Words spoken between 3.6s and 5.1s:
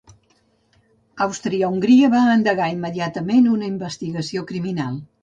investigació criminal.